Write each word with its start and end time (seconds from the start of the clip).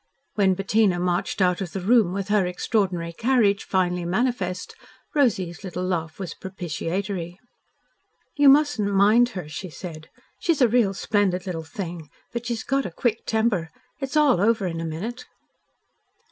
When 0.33 0.55
Bettina 0.55 0.99
marched 0.99 1.43
out 1.43 1.61
of 1.61 1.73
the 1.73 1.79
room 1.79 2.11
with 2.11 2.29
her 2.29 2.47
extraordinary 2.47 3.13
carriage 3.13 3.63
finely 3.65 4.03
manifest, 4.03 4.75
Rosy's 5.13 5.63
little 5.63 5.83
laugh 5.83 6.17
was 6.17 6.33
propitiatory. 6.33 7.39
"You 8.35 8.49
mustn't 8.49 8.91
mind 8.91 9.29
her," 9.37 9.47
she 9.47 9.69
said. 9.69 10.09
"She's 10.39 10.59
a 10.59 10.67
real 10.67 10.95
splendid 10.95 11.45
little 11.45 11.61
thing, 11.61 12.09
but 12.33 12.47
she's 12.47 12.63
got 12.63 12.87
a 12.87 12.91
quick 12.91 13.27
temper. 13.27 13.69
It's 13.99 14.17
all 14.17 14.41
over 14.41 14.65
in 14.65 14.81
a 14.81 14.85
minute." 14.85 15.25